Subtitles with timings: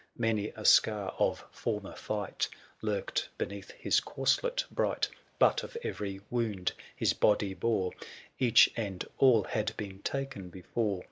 [0.17, 2.49] Many a scar of former fight
[2.81, 8.07] Lurked beneath his corslet bright; But of every wound his body bore, 7^1 ©if ti'Miail^S
[8.39, 10.99] Each and all had been ta'en before:'►•..>'